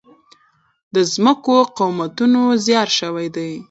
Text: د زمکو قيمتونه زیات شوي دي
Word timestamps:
د 0.93 0.95
زمکو 1.11 1.55
قيمتونه 1.77 2.39
زیات 2.65 2.89
شوي 2.99 3.27
دي 3.35 3.51